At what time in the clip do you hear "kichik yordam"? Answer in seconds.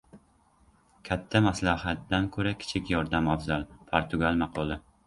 2.65-3.31